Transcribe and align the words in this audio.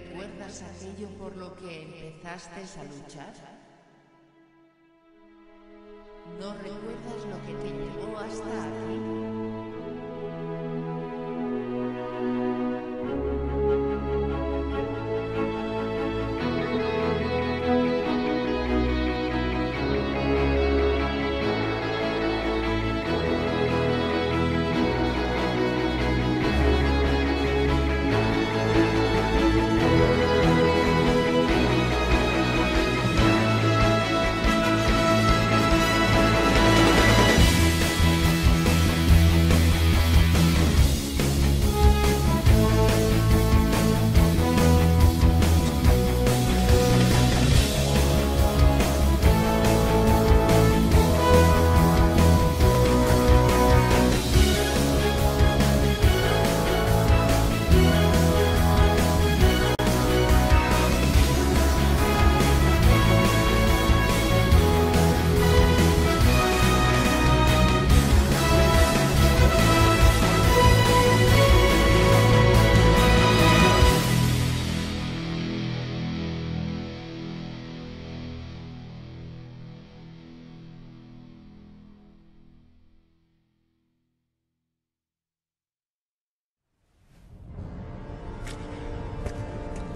recuerdas 0.00 0.62
aquello 0.62 1.08
por 1.18 1.34
lo 1.36 1.56
que 1.56 1.82
empezaste 1.82 2.60
a 2.78 2.84
luchar? 2.84 3.32
¿No 6.38 6.52
recuerdas 6.54 7.24
lo 7.30 7.46
que 7.46 7.54
te 7.62 7.70
llevó 7.70 8.18
hasta 8.18 8.64
aquí? 8.64 9.35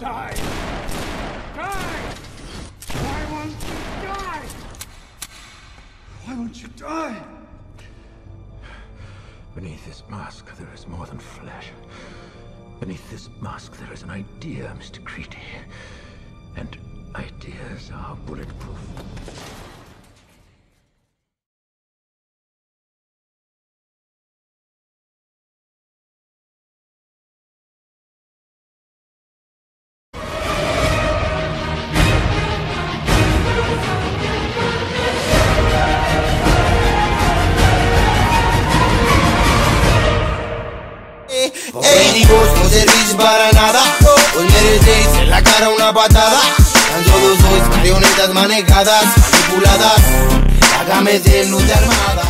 Die! 0.01 0.35
Die! 1.55 2.01
Why 3.03 3.27
won't 3.31 3.53
you 3.53 4.07
die? 4.09 4.47
Why 6.25 6.35
won't 6.37 6.63
you 6.63 6.69
die? 6.69 7.23
Beneath 9.55 9.85
this 9.85 10.03
mask, 10.09 10.57
there 10.57 10.73
is 10.73 10.89
more 10.89 11.05
than 11.05 11.19
flesh. 11.19 11.67
Beneath 12.81 13.11
this 13.11 13.29
mask, 13.43 13.77
there 13.77 13.93
is 13.93 14.03
an 14.03 14.09
idea, 14.09 14.75
Mr. 14.79 15.05
Creedy. 15.05 15.37
Médicos 41.75 42.49
no 42.57 42.69
servís 42.69 43.15
para 43.17 43.53
nada. 43.53 43.83
Hoy 44.37 44.45
merecéis 44.45 45.09
en 45.21 45.31
la 45.31 45.43
cara 45.43 45.69
una 45.69 45.93
patada. 45.93 46.41
Tan 46.91 47.05
solo 47.05 47.37
sois 47.37 47.69
marionetas 47.77 48.31
manejadas, 48.35 49.05
manipuladas. 49.05 50.01
Hágame 50.81 51.19
de 51.21 51.47
luz 51.47 51.65
armada 51.71 52.30